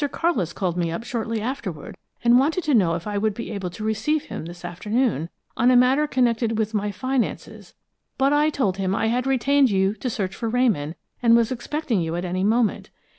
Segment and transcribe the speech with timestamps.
[0.11, 3.69] Carlis called me up shortly afterward, and wanted to know if I would be able
[3.69, 7.75] to receive him this afternoon, on a matter connected with my finances,
[8.17, 12.01] but I told him I had retained you to search for Ramon, and was expecting
[12.01, 12.89] you at any moment.